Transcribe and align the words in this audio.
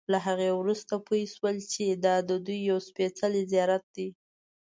له 0.11 0.19
هغې 0.27 0.49
وروسته 0.59 0.93
پوی 1.07 1.23
شول 1.33 1.55
چې 1.71 1.85
دا 2.05 2.15
ددوی 2.29 2.59
یو 2.69 2.77
سپېڅلی 2.87 3.43
زیارت 3.51 3.83
دی. 3.95 4.07